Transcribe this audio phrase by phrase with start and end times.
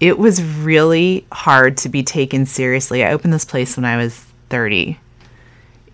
[0.00, 3.02] It was really hard to be taken seriously.
[3.02, 4.96] I opened this place when I was 30.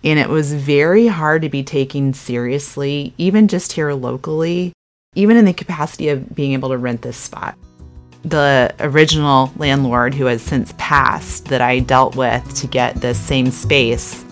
[0.03, 4.73] And it was very hard to be taken seriously, even just here locally,
[5.15, 7.57] even in the capacity of being able to rent this spot.
[8.23, 13.49] The original landlord, who has since passed, that I dealt with to get this same
[13.49, 14.23] space,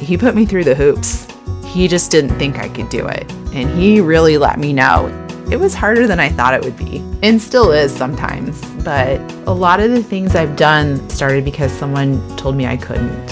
[0.00, 1.28] he put me through the hoops.
[1.64, 3.30] He just didn't think I could do it.
[3.54, 5.21] And he really let me know
[5.52, 8.64] it was harder than I thought it would be, and still is sometimes.
[8.82, 13.30] But a lot of the things I've done started because someone told me I couldn't.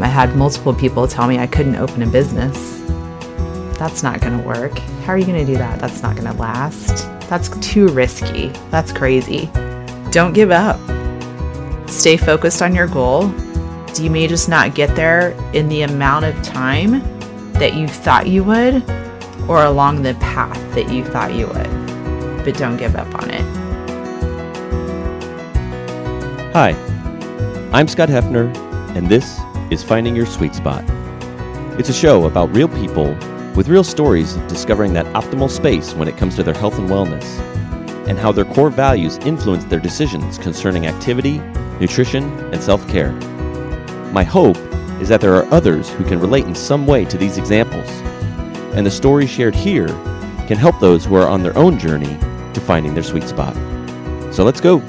[0.00, 2.80] I had multiple people tell me I couldn't open a business.
[3.78, 4.78] That's not going to work.
[5.04, 5.78] How are you going to do that?
[5.80, 7.06] That's not going to last.
[7.28, 8.48] That's too risky.
[8.70, 9.50] That's crazy.
[10.12, 10.80] Don't give up.
[11.90, 13.28] Stay focused on your goal.
[14.00, 17.02] You may just not get there in the amount of time
[17.52, 19.03] that you thought you would
[19.48, 22.44] or along the path that you thought you would.
[22.44, 23.44] But don't give up on it.
[26.54, 26.70] Hi,
[27.72, 28.54] I'm Scott Heffner,
[28.96, 30.84] and this is Finding Your Sweet Spot.
[31.78, 33.14] It's a show about real people
[33.56, 36.88] with real stories of discovering that optimal space when it comes to their health and
[36.88, 37.24] wellness,
[38.08, 41.38] and how their core values influence their decisions concerning activity,
[41.80, 43.12] nutrition, and self care.
[44.12, 44.56] My hope
[45.00, 47.88] is that there are others who can relate in some way to these examples
[48.74, 49.88] and the stories shared here
[50.46, 52.18] can help those who are on their own journey
[52.52, 53.54] to finding their sweet spot.
[54.34, 54.82] So let's go.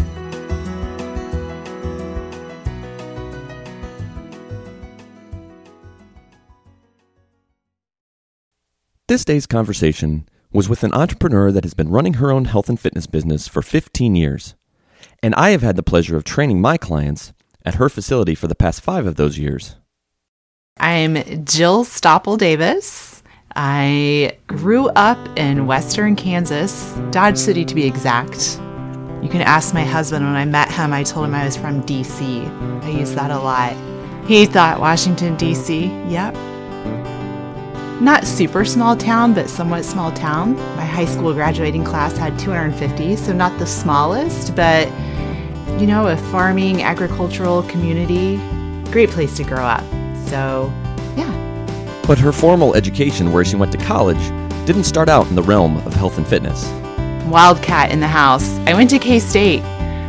[9.08, 12.80] This day's conversation was with an entrepreneur that has been running her own health and
[12.80, 14.56] fitness business for 15 years.
[15.22, 18.56] And I have had the pleasure of training my clients at her facility for the
[18.56, 19.76] past five of those years.
[20.78, 23.15] I'm Jill Stoppel Davis.
[23.56, 28.60] I grew up in western Kansas, Dodge City to be exact.
[29.24, 31.82] You can ask my husband when I met him, I told him I was from
[31.84, 32.84] DC.
[32.84, 33.74] I use that a lot.
[34.28, 36.34] He thought Washington, DC, yep.
[38.02, 40.58] Not super small town, but somewhat small town.
[40.76, 44.88] My high school graduating class had 250, so not the smallest, but
[45.80, 48.36] you know, a farming, agricultural community,
[48.92, 49.84] great place to grow up.
[50.28, 50.74] So,
[52.08, 54.20] but her formal education, where she went to college,
[54.66, 56.66] didn't start out in the realm of health and fitness.
[57.28, 58.58] Wildcat in the house.
[58.68, 59.62] I went to K State.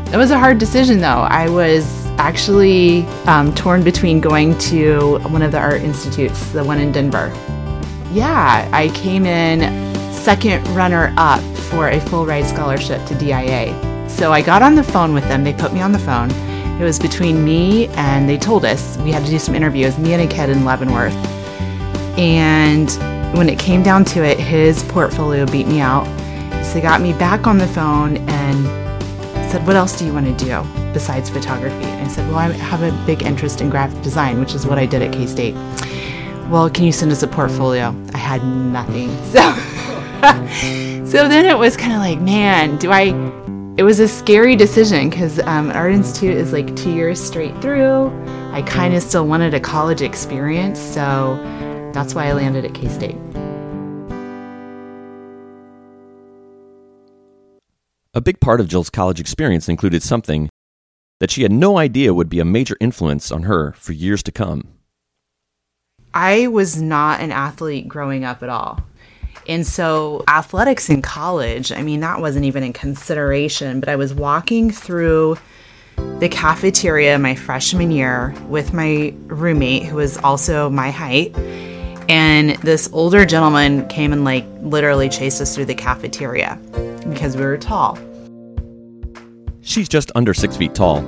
[0.06, 1.26] That was a hard decision, though.
[1.28, 6.78] I was actually um, torn between going to one of the art institutes, the one
[6.78, 7.32] in Denver.
[8.12, 14.08] Yeah, I came in second runner up for a full ride scholarship to DIA.
[14.08, 15.44] So I got on the phone with them.
[15.44, 16.30] They put me on the phone.
[16.80, 20.14] It was between me and they told us we had to do some interviews, me
[20.14, 21.35] and a kid in Leavenworth.
[22.18, 22.90] And
[23.36, 26.06] when it came down to it, his portfolio beat me out.
[26.64, 28.86] So he got me back on the phone and
[29.50, 30.62] said, What else do you want to do
[30.92, 31.84] besides photography?
[31.84, 34.78] And I said, Well, I have a big interest in graphic design, which is what
[34.78, 35.54] I did at K State.
[36.48, 37.94] Well, can you send us a portfolio?
[38.14, 39.10] I had nothing.
[40.16, 40.32] So,
[41.04, 43.12] so then it was kind of like, man, do I?
[43.76, 48.10] It was a scary decision because um, Art Institute is like two years straight through.
[48.50, 51.36] I kind of still wanted a college experience, so
[51.96, 53.16] that's why I landed at K State.
[58.14, 60.48] A big part of Jill's college experience included something
[61.20, 64.32] that she had no idea would be a major influence on her for years to
[64.32, 64.68] come.
[66.14, 68.80] I was not an athlete growing up at all.
[69.48, 74.12] And so, athletics in college, I mean, that wasn't even in consideration, but I was
[74.14, 75.36] walking through
[76.18, 81.36] the cafeteria my freshman year with my roommate, who was also my height.
[82.08, 86.58] And this older gentleman came and like literally chased us through the cafeteria
[87.08, 87.98] because we were tall.
[89.60, 91.02] She's just under six feet tall,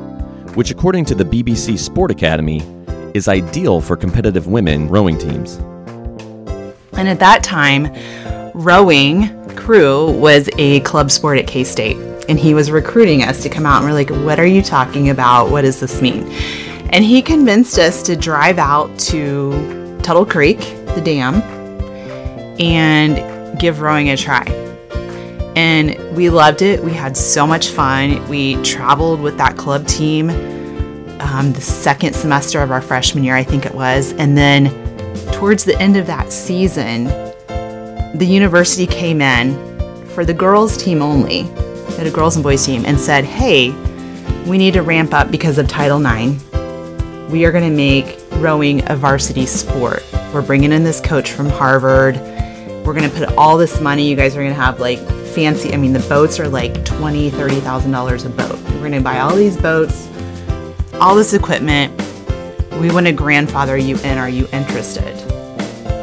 [0.54, 2.60] which, according to the BBC Sport Academy,
[3.14, 5.56] is ideal for competitive women rowing teams.
[6.94, 7.92] And at that time,
[8.54, 11.96] rowing crew was a club sport at K State.
[12.28, 15.10] And he was recruiting us to come out and we're like, what are you talking
[15.10, 15.50] about?
[15.50, 16.24] What does this mean?
[16.90, 20.58] And he convinced us to drive out to Tuttle Creek
[20.98, 21.36] the dam
[22.60, 24.44] and give rowing a try.
[25.56, 26.82] And we loved it.
[26.82, 28.26] We had so much fun.
[28.28, 30.30] We traveled with that club team
[31.20, 34.12] um, the second semester of our freshman year, I think it was.
[34.14, 34.66] And then
[35.32, 37.04] towards the end of that season,
[38.16, 39.54] the university came in
[40.10, 41.42] for the girls' team only,
[41.96, 43.70] had a girls and boys team, and said, hey,
[44.46, 46.42] we need to ramp up because of Title IX.
[47.30, 50.02] We are going to make rowing a varsity sport.
[50.32, 52.16] We're bringing in this coach from Harvard.
[52.86, 54.08] We're going to put all this money.
[54.08, 54.98] You guys are going to have like
[55.28, 55.72] fancy.
[55.72, 58.58] I mean, the boats are like twenty, thirty thousand dollars a boat.
[58.72, 60.08] We're gonna buy all these boats,
[60.94, 61.94] all this equipment.
[62.80, 64.18] We want to grandfather you in.
[64.18, 65.16] Are you interested?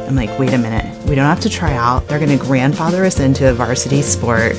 [0.08, 1.04] I'm like, wait a minute.
[1.06, 2.08] We don't have to try out.
[2.08, 4.54] They're gonna grandfather us into a varsity sport,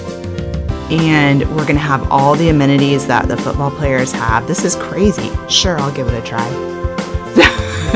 [0.91, 4.47] and we're gonna have all the amenities that the football players have.
[4.47, 5.31] This is crazy.
[5.49, 6.47] Sure, I'll give it a try.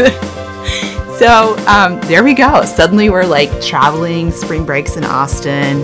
[0.20, 0.31] so
[1.68, 2.66] um, there we go.
[2.66, 5.84] Suddenly we're like traveling spring breaks in Austin.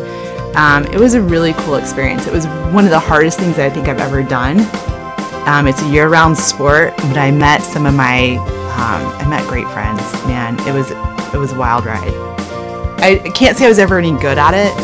[0.56, 2.26] Um, it was a really cool experience.
[2.26, 4.60] It was one of the hardest things I think I've ever done.
[5.48, 9.68] Um, it's a year-round sport, but I met some of my, um, I met great
[9.68, 10.02] friends.
[10.26, 10.90] Man, it was
[11.34, 12.14] it was a wild ride.
[13.00, 14.76] I can't say I was ever any good at it.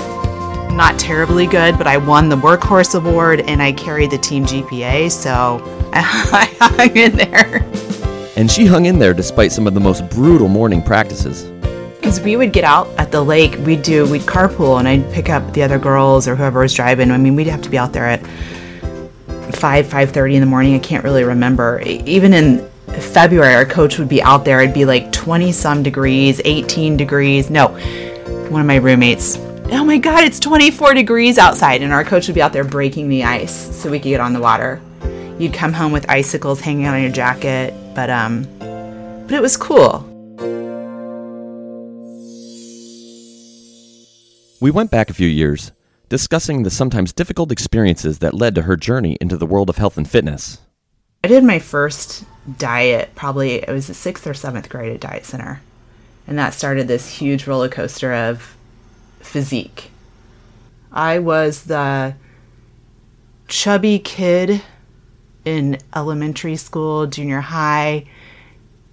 [0.75, 5.11] Not terribly good, but I won the workhorse award and I carried the team GPA,
[5.11, 5.61] so
[5.94, 7.93] I hung in there.
[8.35, 11.44] And she hung in there despite some of the most brutal morning practices.
[11.95, 15.30] Because we would get out at the lake, we'd do, we'd carpool, and I'd pick
[15.30, 17.12] up the other girls or whoever was driving.
[17.12, 18.25] I mean, we'd have to be out there at
[19.56, 20.75] five, five thirty in the morning.
[20.75, 21.81] I can't really remember.
[21.85, 24.62] Even in February, our coach would be out there.
[24.62, 27.50] It'd be like twenty some degrees, eighteen degrees.
[27.50, 27.69] No,
[28.50, 29.38] one of my roommates.
[29.71, 33.09] Oh my God, it's 24 degrees outside, and our coach would be out there breaking
[33.09, 34.80] the ice so we could get on the water.
[35.39, 40.10] You'd come home with icicles hanging on your jacket, but um, but it was cool.
[44.60, 45.72] We went back a few years,
[46.10, 49.98] discussing the sometimes difficult experiences that led to her journey into the world of health
[49.98, 50.60] and fitness.
[51.24, 52.25] I did my first
[52.57, 55.62] diet probably it was the sixth or seventh grade at Diet Center,
[56.28, 58.56] and that started this huge roller coaster of
[59.19, 59.90] physique.
[60.92, 62.16] I was the
[63.48, 64.62] chubby kid
[65.45, 68.06] in elementary school, junior high,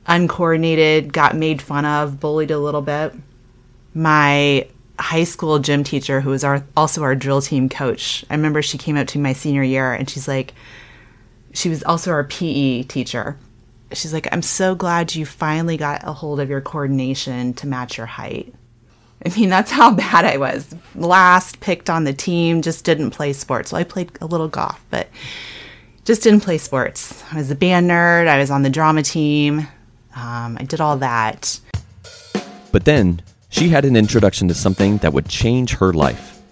[0.07, 3.15] uncoordinated, got made fun of, bullied a little bit.
[3.95, 4.69] My
[4.99, 8.79] high school gym teacher, who was our, also our drill team coach, I remember she
[8.79, 10.55] came up to me my senior year and she's like,
[11.53, 13.37] she was also our PE teacher.
[13.93, 17.97] She's like, I'm so glad you finally got a hold of your coordination to match
[17.97, 18.55] your height.
[19.25, 20.75] I mean, that's how bad I was.
[20.95, 23.71] Last picked on the team, just didn't play sports.
[23.71, 25.09] So I played a little golf, but
[26.11, 27.23] just didn't play sports.
[27.31, 29.61] I was a band nerd, I was on the drama team,
[30.17, 31.61] um, I did all that.
[32.73, 36.43] But then, she had an introduction to something that would change her life.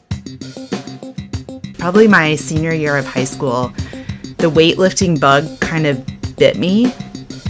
[1.77, 3.73] Probably my senior year of high school,
[4.37, 6.07] the weightlifting bug kind of
[6.37, 6.91] bit me.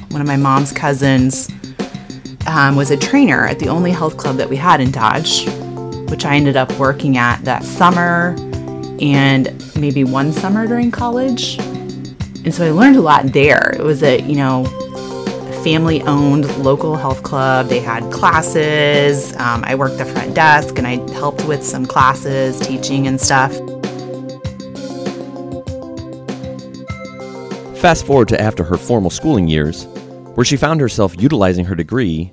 [0.09, 1.51] One of my mom's cousins
[2.47, 5.47] um, was a trainer at the only health club that we had in Dodge,
[6.09, 8.35] which I ended up working at that summer
[8.99, 11.59] and maybe one summer during college.
[12.49, 13.75] And so I learned a lot there.
[13.79, 14.65] It was a, you know,
[15.63, 17.67] family owned local health club.
[17.67, 19.37] They had classes.
[19.37, 23.53] Um, I worked the front desk and I helped with some classes, teaching and stuff.
[27.83, 29.85] Fast forward to after her formal schooling years,
[30.35, 32.33] where she found herself utilizing her degree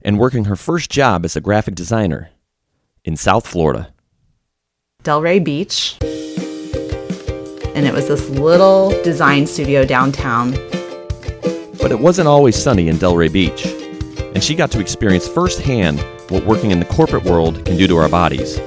[0.00, 2.30] and working her first job as a graphic designer
[3.04, 3.94] in South Florida.
[5.04, 5.98] Delray Beach.
[7.74, 10.52] And it was this little design studio downtown.
[11.80, 13.66] But it wasn't always sunny in Delray Beach,
[14.34, 17.96] and she got to experience firsthand what working in the corporate world can do to
[17.96, 18.58] our bodies.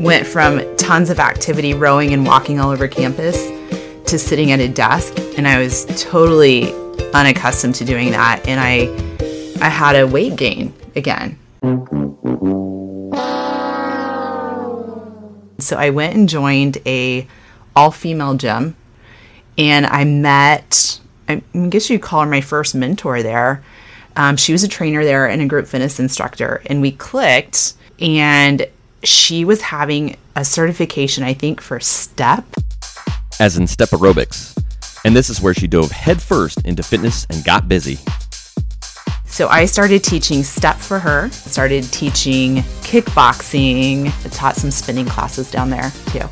[0.00, 3.48] Went from tons of activity, rowing and walking all over campus,
[4.10, 6.72] to sitting at a desk, and I was totally
[7.14, 8.88] unaccustomed to doing that, and I
[9.64, 11.38] I had a weight gain again.
[15.58, 17.26] So I went and joined a
[17.76, 18.76] all female gym,
[19.58, 21.36] and I met I
[21.68, 23.62] guess you'd call her my first mentor there.
[24.16, 27.74] Um, she was a trainer there and a group fitness instructor, and we clicked.
[28.00, 28.66] And
[29.04, 32.44] she was having a certification, I think, for STEP
[33.40, 34.56] as in step aerobics.
[35.04, 37.98] And this is where she dove headfirst into fitness and got busy.
[39.24, 45.50] So I started teaching step for her, started teaching kickboxing, I taught some spinning classes
[45.50, 46.28] down there too.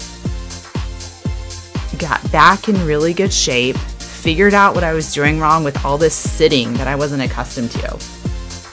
[1.99, 5.99] Got back in really good shape, figured out what I was doing wrong with all
[5.99, 7.97] this sitting that I wasn't accustomed to.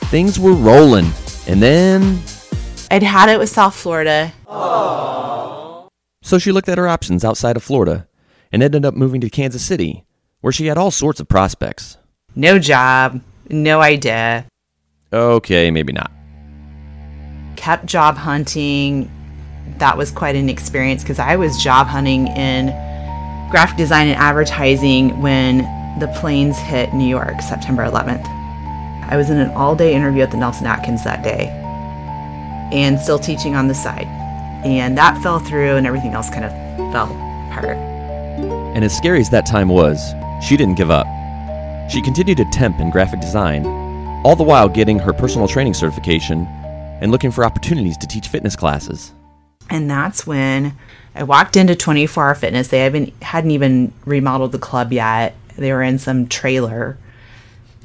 [0.10, 1.12] Things were rolling,
[1.48, 2.22] and then
[2.92, 4.32] I'd had it with South Florida.
[4.46, 5.88] Aww.
[6.22, 8.08] So she looked at her options outside of Florida
[8.52, 10.06] and ended up moving to Kansas City,
[10.42, 11.98] where she had all sorts of prospects.
[12.36, 14.46] No job, no idea.
[15.12, 16.12] Okay, maybe not.
[17.56, 19.12] Kept job hunting.
[19.80, 22.68] That was quite an experience because I was job hunting in
[23.50, 25.60] graphic design and advertising when
[26.00, 28.26] the planes hit New York, September 11th.
[29.08, 31.48] I was in an all day interview at the Nelson Atkins that day
[32.72, 34.08] and still teaching on the side.
[34.66, 36.52] And that fell through, and everything else kind of
[36.92, 37.12] fell
[37.52, 37.78] apart.
[38.76, 41.06] And as scary as that time was, she didn't give up.
[41.90, 43.66] She continued to temp in graphic design,
[44.26, 46.48] all the while getting her personal training certification
[47.00, 49.14] and looking for opportunities to teach fitness classes.
[49.70, 50.76] And that's when
[51.16, 52.68] I walked into 24 Hour Fitness.
[52.68, 55.36] They haven't hadn't even remodeled the club yet.
[55.58, 56.98] They were in some trailer,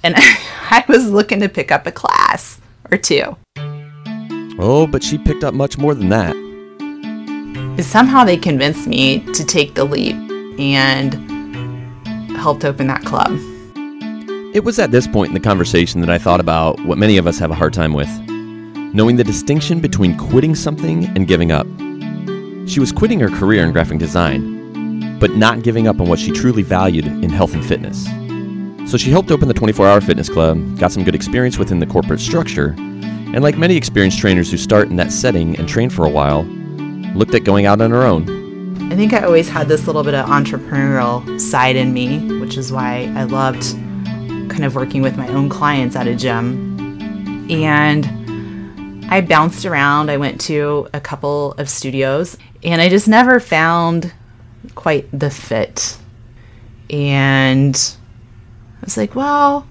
[0.03, 2.61] and I was looking to pick up a class
[2.91, 3.37] or two.
[4.59, 6.37] Oh, but she picked up much more than that.
[7.83, 10.17] Somehow they convinced me to take the leap
[10.59, 11.15] and
[12.37, 13.31] helped open that club.
[14.53, 17.27] It was at this point in the conversation that I thought about what many of
[17.27, 18.09] us have a hard time with
[18.93, 21.67] knowing the distinction between quitting something and giving up.
[22.69, 26.31] She was quitting her career in graphic design, but not giving up on what she
[26.31, 28.07] truly valued in health and fitness.
[28.91, 31.87] So she helped open the 24 Hour Fitness Club, got some good experience within the
[31.87, 36.05] corporate structure, and like many experienced trainers who start in that setting and train for
[36.05, 36.43] a while,
[37.15, 38.93] looked at going out on her own.
[38.93, 42.73] I think I always had this little bit of entrepreneurial side in me, which is
[42.73, 43.63] why I loved
[44.51, 46.77] kind of working with my own clients at a gym.
[47.49, 48.20] And
[49.11, 50.09] I bounced around.
[50.11, 54.13] I went to a couple of studios and I just never found
[54.77, 55.99] quite the fit.
[56.89, 59.67] And I was like, well,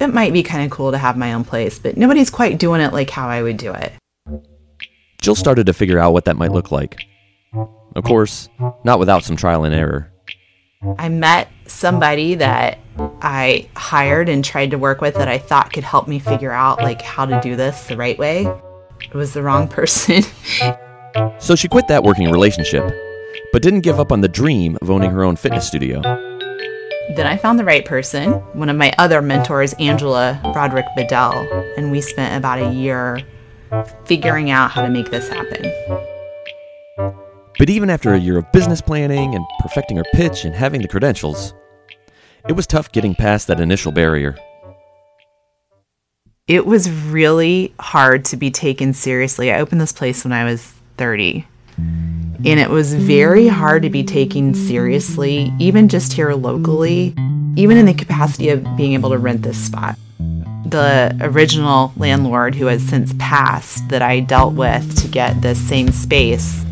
[0.00, 2.80] it might be kind of cool to have my own place, but nobody's quite doing
[2.80, 3.92] it like how I would do it.
[5.20, 7.04] Jill started to figure out what that might look like.
[7.96, 8.48] Of course,
[8.84, 10.12] not without some trial and error.
[10.98, 15.84] I met somebody that I hired and tried to work with that I thought could
[15.84, 18.46] help me figure out like how to do this the right way.
[19.02, 20.22] It was the wrong person.
[21.38, 22.84] so she quit that working relationship,
[23.52, 26.00] but didn't give up on the dream of owning her own fitness studio.
[27.14, 31.92] Then I found the right person, one of my other mentors, Angela Broderick Bedell, and
[31.92, 33.20] we spent about a year
[34.04, 35.72] figuring out how to make this happen.
[37.58, 40.88] But even after a year of business planning and perfecting her pitch and having the
[40.88, 41.54] credentials,
[42.48, 44.36] it was tough getting past that initial barrier.
[46.46, 49.52] It was really hard to be taken seriously.
[49.52, 51.44] I opened this place when I was 30.
[51.76, 57.14] And it was very hard to be taken seriously, even just here locally,
[57.56, 59.98] even in the capacity of being able to rent this spot.
[60.66, 65.90] The original landlord, who has since passed, that I dealt with to get this same
[65.90, 66.64] space,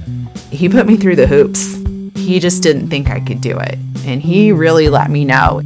[0.50, 1.83] he put me through the hoops.
[2.24, 3.78] He just didn't think I could do it.
[4.06, 5.62] And he really let me know.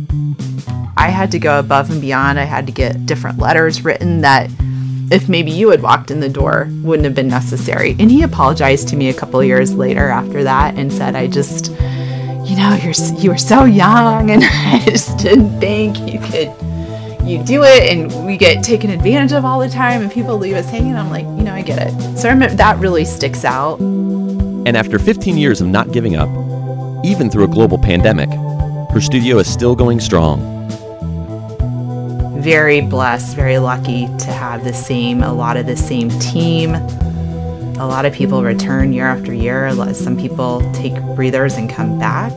[0.97, 2.41] I had to go above and beyond.
[2.41, 4.51] I had to get different letters written that
[5.11, 7.95] if maybe you had walked in the door wouldn't have been necessary.
[8.01, 11.71] And he apologized to me a couple years later after that and said, I just,
[11.71, 16.53] you know, you're you were so young and I just didn't think you could
[17.25, 20.57] you do it and we get taken advantage of all the time and people leave
[20.57, 20.97] us hanging.
[20.97, 22.19] I'm like, you know, I get it.
[22.19, 23.79] So I remember that really sticks out.
[23.79, 26.29] And after 15 years of not giving up,
[27.05, 28.29] even through a global pandemic,
[28.91, 30.41] her studio is still going strong.
[32.41, 36.75] Very blessed, very lucky to have the same, a lot of the same team.
[36.75, 39.71] A lot of people return year after year.
[39.95, 42.33] Some people take breathers and come back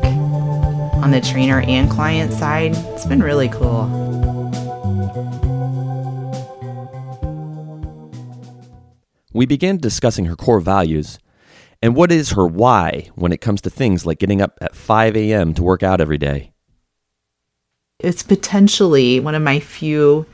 [1.04, 2.76] on the trainer and client side.
[2.76, 3.88] It's been really cool.
[9.34, 11.18] We began discussing her core values
[11.82, 15.16] and what is her why when it comes to things like getting up at 5
[15.18, 15.54] a.m.
[15.56, 16.52] to work out every day.
[18.00, 20.26] It's potentially one of my few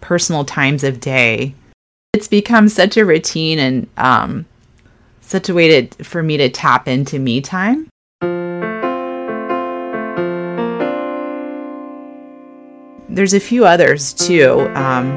[0.00, 1.54] personal times of day.
[2.12, 4.46] It's become such a routine and um,
[5.20, 7.88] such a way to, for me to tap into me time.
[13.10, 14.60] There's a few others too.
[14.74, 15.08] Um,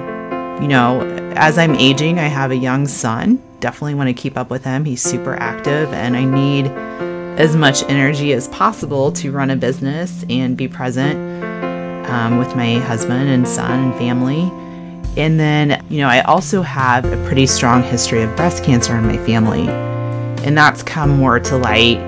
[0.62, 1.02] you know,
[1.36, 3.42] as I'm aging, I have a young son.
[3.62, 4.86] Definitely want to keep up with him.
[4.86, 6.66] He's super active, and I need
[7.40, 11.16] as much energy as possible to run a business and be present
[12.10, 14.52] um, with my husband and son and family.
[15.16, 19.06] And then, you know, I also have a pretty strong history of breast cancer in
[19.06, 19.70] my family.
[20.44, 22.00] And that's come more to light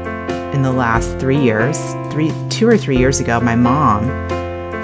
[0.56, 1.78] in the last three years.
[2.12, 4.06] Three, two or three years ago, my mom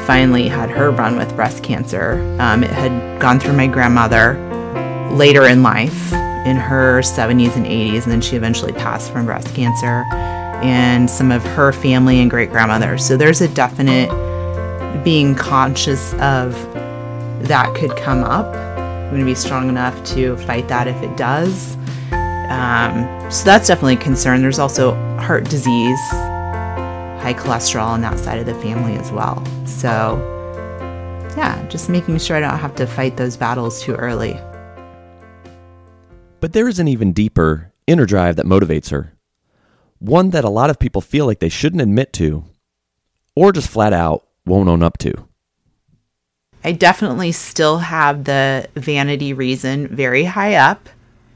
[0.06, 2.14] finally had her run with breast cancer.
[2.40, 4.38] Um, it had gone through my grandmother
[5.12, 6.14] later in life,
[6.50, 10.04] in her 70s and 80s, and then she eventually passed from breast cancer,
[10.64, 13.06] and some of her family and great grandmothers.
[13.06, 14.10] So there's a definite
[15.04, 16.54] being conscious of
[17.44, 18.54] that could come up.
[18.56, 21.76] I'm going to be strong enough to fight that if it does.
[22.50, 24.42] Um, so that's definitely a concern.
[24.42, 26.00] There's also heart disease
[27.20, 29.46] high cholesterol on that side of the family as well.
[29.66, 30.18] So,
[31.38, 34.40] yeah, just making sure I don't have to fight those battles too early.
[36.40, 39.14] But there is an even deeper inner drive that motivates her.
[40.00, 42.46] One that a lot of people feel like they shouldn't admit to,
[43.36, 45.28] or just flat out won't own up to.
[46.64, 50.90] I definitely still have the vanity reason very high up.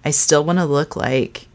[0.05, 1.47] I still want to look like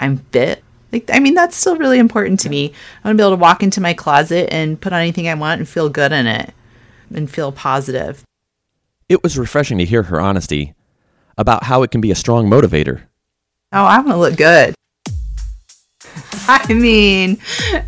[0.00, 0.62] I'm fit.
[0.92, 2.72] Like, I mean, that's still really important to me.
[3.02, 5.34] I want to be able to walk into my closet and put on anything I
[5.34, 6.54] want and feel good in it
[7.14, 8.22] and feel positive.
[9.08, 10.74] It was refreshing to hear her honesty
[11.36, 13.02] about how it can be a strong motivator.
[13.72, 14.74] Oh, I want to look good.
[16.46, 17.38] I mean,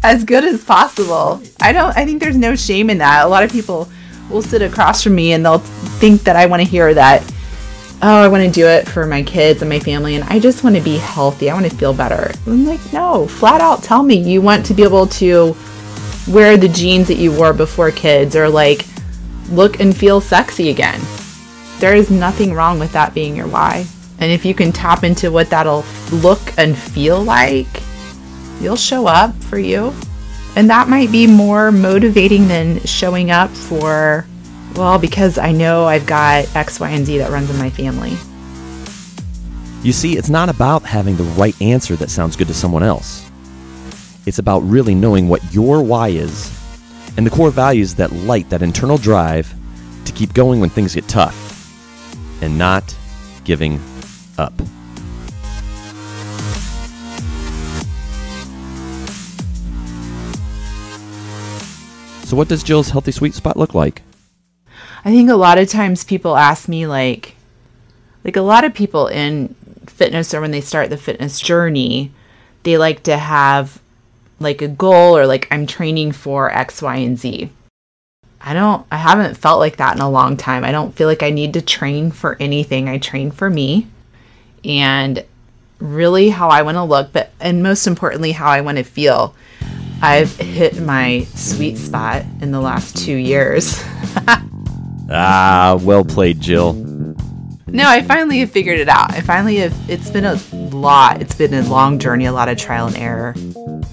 [0.02, 1.42] as good as possible.
[1.60, 3.24] I don't, I think there's no shame in that.
[3.24, 3.88] A lot of people
[4.30, 7.22] will sit across from me and they'll think that I want to hear that,
[8.02, 10.64] oh, I want to do it for my kids and my family and I just
[10.64, 11.50] want to be healthy.
[11.50, 12.32] I want to feel better.
[12.46, 15.54] I'm like, no, flat out tell me you want to be able to
[16.28, 18.86] wear the jeans that you wore before kids or like
[19.50, 21.00] look and feel sexy again.
[21.78, 23.86] There is nothing wrong with that being your why.
[24.18, 27.66] And if you can tap into what that'll look and feel like,
[28.60, 29.92] you'll show up for you.
[30.56, 34.26] And that might be more motivating than showing up for,
[34.74, 38.16] well, because I know I've got X, Y, and Z that runs in my family.
[39.82, 43.30] You see, it's not about having the right answer that sounds good to someone else.
[44.24, 46.50] It's about really knowing what your why is
[47.18, 49.52] and the core values that light that internal drive
[50.06, 51.45] to keep going when things get tough
[52.40, 52.96] and not
[53.44, 53.80] giving
[54.38, 54.52] up.
[62.24, 64.02] So, what does Jill's healthy sweet spot look like?
[65.04, 67.36] I think a lot of times people ask me, like,
[68.24, 69.54] like a lot of people in
[69.86, 72.10] fitness or when they start the fitness journey,
[72.64, 73.80] they like to have
[74.40, 77.50] like a goal or like I'm training for X, Y, and Z.
[78.46, 80.62] I don't, I haven't felt like that in a long time.
[80.62, 82.88] I don't feel like I need to train for anything.
[82.88, 83.88] I train for me
[84.64, 85.24] and
[85.80, 89.34] really how I want to look, but, and most importantly, how I want to feel.
[90.00, 93.82] I've hit my sweet spot in the last two years.
[95.10, 96.74] ah, well played, Jill.
[97.66, 99.12] No, I finally have figured it out.
[99.12, 101.20] I finally have, it's been a lot.
[101.20, 103.34] It's been a long journey, a lot of trial and error.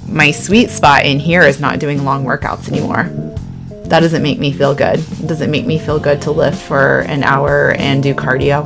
[0.07, 3.09] My sweet spot in here is not doing long workouts anymore.
[3.85, 4.99] That doesn't make me feel good.
[4.99, 8.65] It doesn't make me feel good to lift for an hour and do cardio.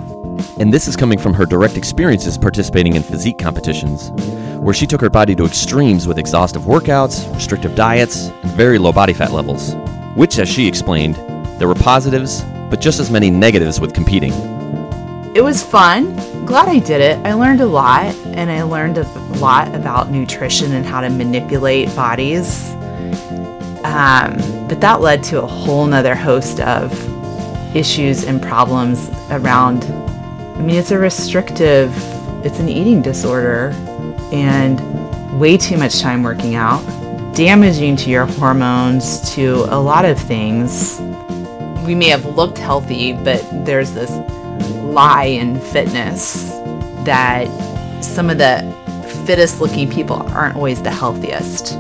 [0.60, 4.12] And this is coming from her direct experiences participating in physique competitions,
[4.60, 8.92] where she took her body to extremes with exhaustive workouts, restrictive diets, and very low
[8.92, 9.76] body fat levels.
[10.16, 11.16] Which, as she explained,
[11.60, 14.34] there were positives, but just as many negatives with competing.
[15.36, 16.16] It was fun.
[16.46, 17.18] Glad I did it.
[17.26, 19.04] I learned a lot, and I learned a
[19.38, 22.74] lot about nutrition and how to manipulate bodies.
[23.88, 26.92] Um, but that led to a whole nother host of
[27.76, 29.84] issues and problems around
[30.58, 31.94] I mean, it's a restrictive,
[32.44, 33.70] it's an eating disorder,
[34.34, 36.84] and way too much time working out,
[37.36, 41.00] damaging to your hormones, to a lot of things.
[41.86, 44.10] We may have looked healthy, but there's this
[44.82, 46.50] lie in fitness
[47.06, 47.46] that
[48.04, 48.64] some of the
[49.28, 51.78] fittest looking people aren't always the healthiest.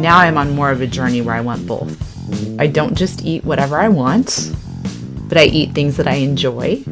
[0.00, 1.96] Now I'm on more of a journey where I want both.
[2.60, 4.52] I don't just eat whatever I want,
[5.28, 6.84] but I eat things that I enjoy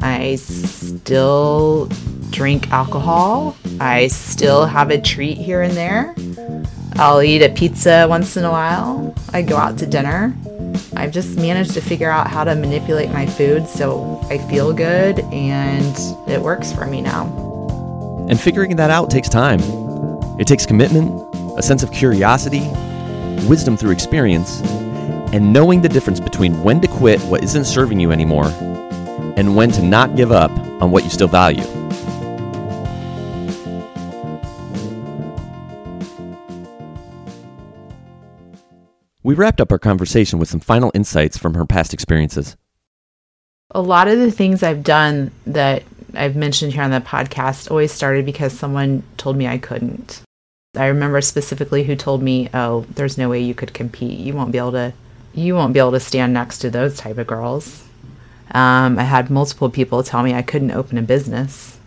[0.00, 1.86] I still
[2.30, 3.56] drink alcohol.
[3.80, 6.14] I still have a treat here and there.
[6.96, 9.14] I'll eat a pizza once in a while.
[9.32, 10.36] I go out to dinner.
[10.96, 15.20] I've just managed to figure out how to manipulate my food so I feel good
[15.32, 15.96] and
[16.28, 17.26] it works for me now.
[18.28, 19.60] And figuring that out takes time.
[20.38, 21.10] It takes commitment,
[21.58, 22.68] a sense of curiosity,
[23.48, 24.60] wisdom through experience,
[25.32, 28.46] and knowing the difference between when to quit what isn't serving you anymore
[29.36, 31.64] and when to not give up on what you still value.
[39.22, 42.56] We wrapped up our conversation with some final insights from her past experiences.
[43.72, 45.82] A lot of the things I've done that
[46.14, 50.22] I've mentioned here on the podcast always started because someone told me I couldn't.
[50.76, 54.18] I remember specifically who told me, "Oh, there's no way you could compete.
[54.18, 54.92] You won't be able to
[55.34, 57.84] you won't be able to stand next to those type of girls."
[58.50, 61.78] Um, I had multiple people tell me I couldn't open a business.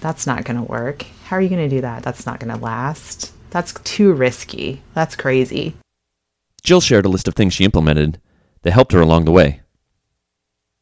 [0.00, 1.04] That's not going to work.
[1.24, 2.02] How are you going to do that?
[2.02, 3.32] That's not going to last.
[3.50, 4.82] That's too risky.
[4.94, 5.74] That's crazy.
[6.62, 8.20] Jill shared a list of things she implemented
[8.62, 9.60] that helped her along the way.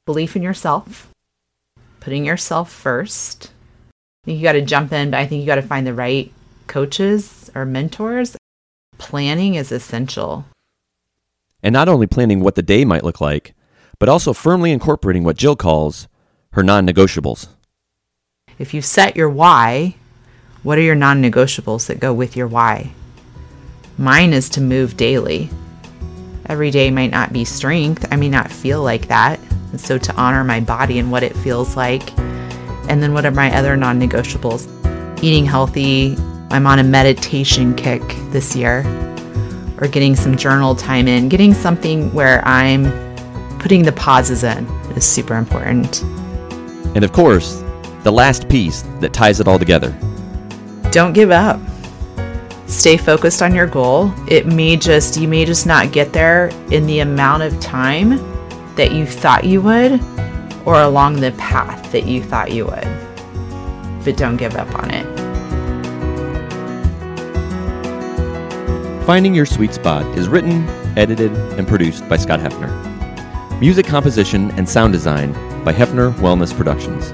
[0.06, 1.08] Belief in yourself,
[2.00, 3.50] putting yourself first.
[4.26, 6.32] You got to jump in, but I think you got to find the right
[6.66, 8.36] coaches or mentors.
[8.98, 10.44] Planning is essential.
[11.62, 13.54] And not only planning what the day might look like,
[13.98, 16.08] but also firmly incorporating what Jill calls
[16.52, 17.48] her non negotiables.
[18.58, 19.96] If you set your why
[20.62, 22.90] What are your non negotiables that go with your why?
[23.98, 25.50] Mine is to move daily.
[26.46, 28.06] Every day might not be strength.
[28.10, 29.38] I may not feel like that.
[29.72, 32.18] And so to honor my body and what it feels like.
[32.88, 34.66] And then what are my other non negotiables?
[35.22, 36.16] Eating healthy.
[36.50, 38.80] I'm on a meditation kick this year,
[39.80, 42.84] or getting some journal time in, getting something where I'm
[43.58, 46.02] putting the pauses in is super important.
[46.94, 47.64] And of course,
[48.02, 49.96] the last piece that ties it all together
[50.90, 51.60] don't give up.
[52.66, 54.12] Stay focused on your goal.
[54.28, 58.10] It may just, you may just not get there in the amount of time
[58.76, 60.00] that you thought you would
[60.64, 62.88] or along the path that you thought you would.
[64.04, 65.13] But don't give up on it.
[69.06, 72.70] Finding Your Sweet Spot is written, edited, and produced by Scott Heffner.
[73.60, 77.12] Music composition and sound design by Heffner Wellness Productions.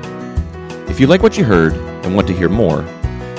[0.88, 2.84] If you like what you heard and want to hear more,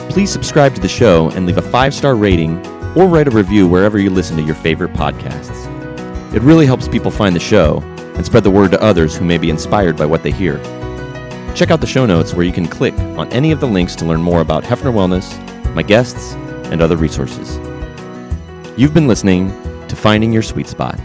[0.10, 2.58] please subscribe to the show and leave a five star rating
[2.98, 6.36] or write a review wherever you listen to your favorite podcasts.
[6.36, 7.80] It really helps people find the show
[8.16, 10.58] and spread the word to others who may be inspired by what they hear.
[11.56, 14.06] Check out the show notes where you can click on any of the links to
[14.06, 15.40] learn more about Heffner Wellness,
[15.74, 16.34] my guests,
[16.70, 17.58] and other resources.
[18.82, 19.50] You've been listening
[19.90, 21.00] to Finding Your Sweet Spot.